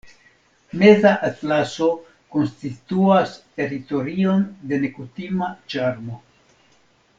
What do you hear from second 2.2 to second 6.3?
konstituas teritorion de nekutima ĉarmo.